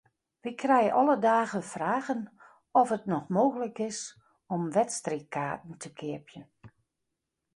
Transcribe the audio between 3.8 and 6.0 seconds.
is om wedstriidkaarten te